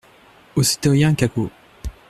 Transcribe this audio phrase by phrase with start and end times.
[0.55, 1.51] Au citoyen Cacault.